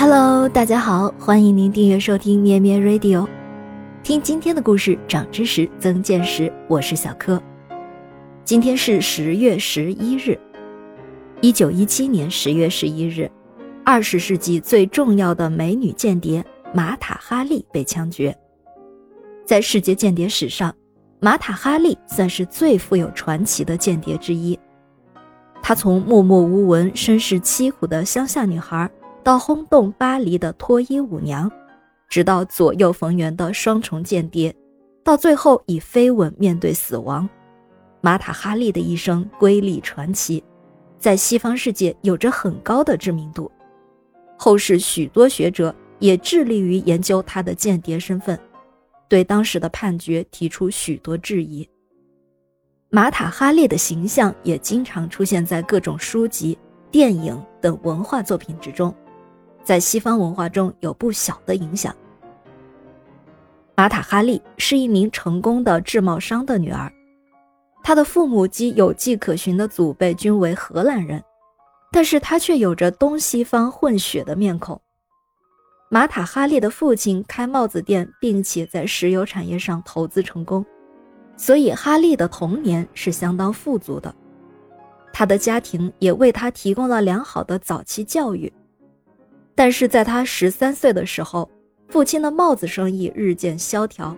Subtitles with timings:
[0.00, 3.28] Hello，大家好，欢迎您订阅收听咩咩 Radio，
[4.02, 6.50] 听今天的故事，长知识，增见识。
[6.68, 7.38] 我是小柯。
[8.42, 10.40] 今天是十月十一日，
[11.42, 13.30] 一九一七年十月十一日，
[13.84, 16.42] 二十世纪最重要的美女间谍
[16.72, 18.34] 玛塔·哈利被枪决。
[19.44, 20.74] 在世界间谍史上，
[21.20, 24.58] 玛塔·哈利算是最富有传奇的间谍之一。
[25.60, 28.90] 她从默默无闻、身世凄苦的乡下女孩。
[29.22, 31.50] 到轰动巴黎的脱衣舞娘，
[32.08, 34.54] 直到左右逢源的双重间谍，
[35.04, 37.28] 到最后以飞吻面对死亡，
[38.00, 40.42] 玛塔·哈利的一生瑰丽传奇，
[40.98, 43.50] 在西方世界有着很高的知名度。
[44.36, 48.38] 后世许多学者也致力于研究他的间谍身份，
[49.06, 51.68] 对当时的判决提出许多质疑。
[52.88, 56.58] 玛塔·哈利的形象也经常出现在各种书籍、
[56.90, 58.92] 电影等文化作品之中。
[59.62, 61.94] 在西方文化中有不小的影响。
[63.76, 66.92] 玛塔·哈利是一名成功的制帽商的女儿，
[67.82, 71.22] 她的父母及有迹可循的祖辈均为荷兰人，
[71.90, 74.80] 但是她却有着东西方混血的面孔。
[75.88, 80.64] 玛塔·哈利的父亲开帽子店，并且在石油产业上投资成功，
[81.36, 84.14] 所以哈利的童年是相当富足的。
[85.12, 88.52] 他的家庭也为他提供了良好的早期教育。
[89.60, 91.46] 但是在他十三岁的时候，
[91.88, 94.16] 父亲的帽子生意日渐萧条，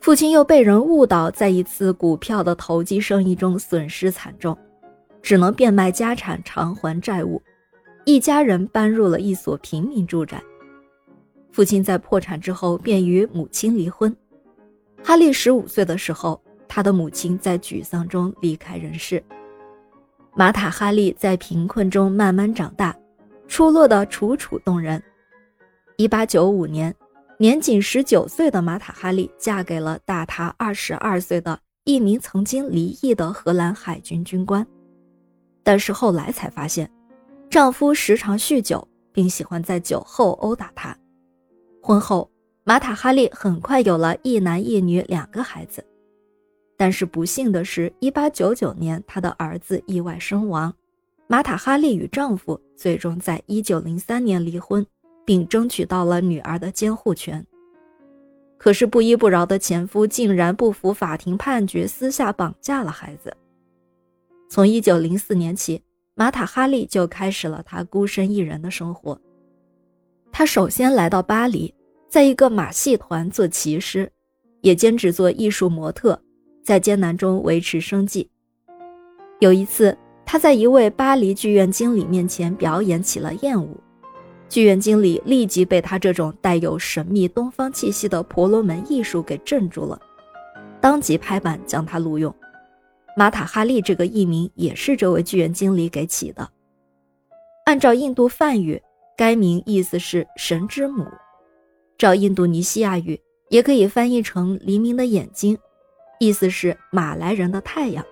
[0.00, 4.56] 父亲又被人误导，在一次股票的投机生意中损失惨重，
[5.20, 7.42] 只能变卖家产偿还债务，
[8.06, 10.42] 一家人搬入了一所平民住宅。
[11.52, 14.16] 父亲在破产之后便与母亲离婚。
[15.04, 19.22] 哈利十五岁的时候，他的母亲在沮丧中离开人世。
[20.34, 22.96] 玛塔·哈利在贫困中慢慢长大。
[23.60, 25.02] 出落的楚楚动人。
[25.98, 26.96] 一八九五年，
[27.36, 34.66] 年仅十九岁的马塔·哈利嫁给了大她二十二岁的一名曾经离异的荷兰海军军官。
[35.62, 36.90] 但是后来才发现，
[37.50, 40.96] 丈夫时常酗酒，并喜欢在酒后殴打她。
[41.82, 42.30] 婚后，
[42.64, 45.84] 马塔·哈利很快有了一男一女两个孩子。
[46.78, 50.74] 但是不幸的是，一八九九年，她的儿子意外身亡。
[51.30, 54.84] 玛塔·哈利与丈夫最终在1903年离婚，
[55.24, 57.46] 并争取到了女儿的监护权。
[58.58, 63.32] 可是不依不饶的前夫竟然不服法庭判决，私下绑架了孩子。
[64.48, 65.80] 从1904年起，
[66.16, 69.16] 玛塔·哈利就开始了她孤身一人的生活。
[70.32, 71.72] 她首先来到巴黎，
[72.08, 74.10] 在一个马戏团做骑师，
[74.62, 76.20] 也兼职做艺术模特，
[76.64, 78.28] 在艰难中维持生计。
[79.38, 79.96] 有一次。
[80.32, 83.76] 他在一位巴黎剧院经理面前表演起了艳舞，
[84.48, 90.00] 剧院经理立即被他这种带有神秘东方气息的婆罗门艺术给镇住了，
[90.80, 92.32] 当即拍板将他录用。
[93.16, 96.48] 马塔·哈利这个艺名也是这位剧院经理给起的。
[97.64, 98.80] 按照印度梵语，
[99.16, 101.02] 该名意思是“神之母”；
[101.98, 105.58] 照印度尼西亚语，也可以翻译成“黎明的眼睛”，
[106.20, 108.06] 意思是马来人的太阳。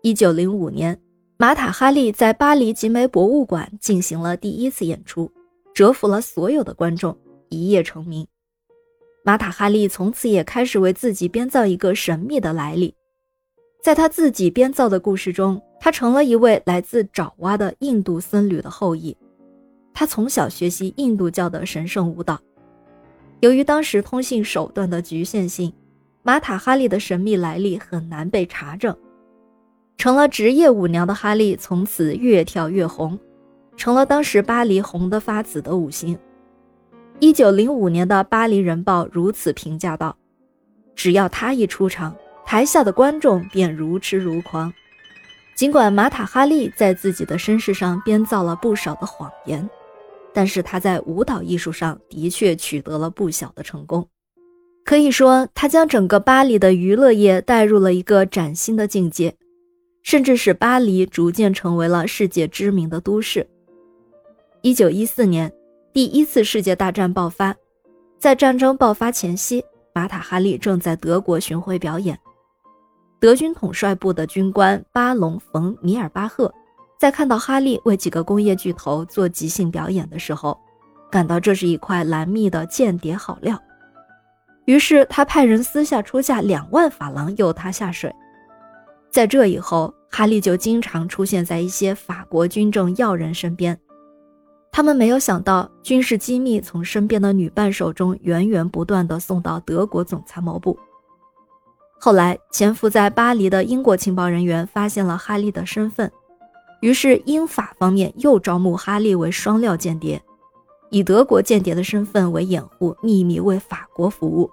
[0.00, 0.96] 一九零五年，
[1.38, 5.28] 马塔·哈利在巴黎集美博物馆进行了第一次演出，
[5.74, 8.24] 折服了所有的观众，一夜成名。
[9.24, 12.94] 马塔·哈利从此也开始为自己编造一个神秘的来历。
[13.82, 19.16] 在他自己编造的故事中，他成了一位来自爪哇的印度僧侣的后裔。
[19.92, 22.40] 他从小学习印度教的神圣舞蹈。
[23.40, 25.72] 由于当时通信手段的局限性，
[26.22, 28.96] 马塔·哈利的神秘来历很难被查证。
[29.98, 33.18] 成了职业舞娘的哈利从此越跳越红，
[33.76, 36.16] 成了当时巴黎红得发紫的舞星。
[37.18, 40.16] 一九零五年的《巴黎人报》如此评价道
[40.94, 42.14] ：“只要他一出场，
[42.46, 44.72] 台下的观众便如痴如狂。”
[45.56, 49.68] 尽管玛塔·哈利在自己的身世上编造了不少的谎言，
[50.32, 54.06] 但是他在舞蹈艺术上的确取得了不小的成功。
[54.84, 59.34] 可以说，他将整个巴黎的娱乐业带入了一个崭新的境界。
[60.08, 63.46] 甚至使巴黎逐渐成为了世界知名的都市。
[64.62, 65.52] 一九一四年，
[65.92, 67.54] 第一次世界大战爆发，
[68.18, 69.62] 在战争爆发前夕，
[69.94, 72.18] 马塔·哈利正在德国巡回表演。
[73.20, 76.50] 德军统帅部的军官巴隆·冯·米尔巴赫，
[76.98, 80.58] 在看到哈利为几个工业巨头做即兴表演的时候，
[81.10, 83.62] 感到这是一块蓝密的间谍好料，
[84.64, 88.10] 于是他派人私下出价两万法郎诱他下水。
[89.18, 93.76] 在这以后，哈利就经常出现在一些法国军政要人身边。
[94.70, 100.78] 他们没有想到，军事机密从身边的女伴手中源源不断地送到德国总参谋部。
[101.98, 106.08] 后来，潜伏在巴黎的英国情报人员发现了哈利的身份，
[106.80, 110.22] 于是英法方面又招募哈利为双料间谍，
[110.90, 114.48] 以德国间谍的身份为掩护，秘密为法国服务。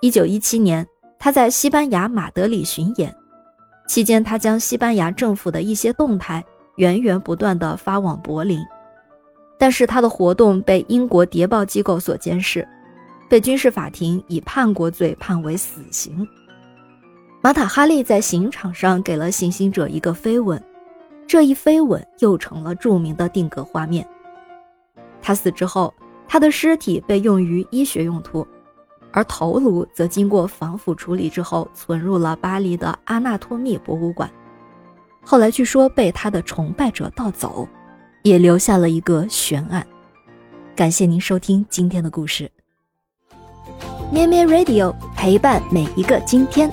[0.00, 0.86] 一九一七年，
[1.18, 3.12] 他在西班牙马德里巡演，
[3.86, 6.44] 期间他将西班牙政府的一些动态
[6.76, 8.58] 源源不断地发往柏林。
[9.56, 12.66] 但是他的活动被英国谍报机构所监视，
[13.28, 16.26] 被军事法庭以叛国罪判为死刑。
[17.40, 20.62] 马塔·哈利在刑场上给了行刑者一个飞吻，
[21.26, 24.06] 这一飞吻又成了著名的定格画面。
[25.22, 25.94] 他死之后，
[26.26, 28.46] 他的尸体被用于医学用途，
[29.14, 34.30] 而头颅则经过防腐处理之后存入了巴黎的阿纳托密博物馆。
[35.24, 37.66] 后来据说被他的崇拜者盗走。
[38.24, 39.86] 也留下了一个悬案。
[40.74, 42.50] 感谢您收听今天的故事，
[44.10, 46.70] 咩咩 Radio 陪伴每一个今天。